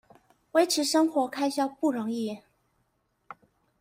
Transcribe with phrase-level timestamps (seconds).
[0.53, 2.39] 維持生活開銷不容易